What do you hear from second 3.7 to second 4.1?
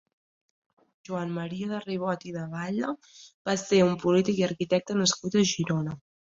un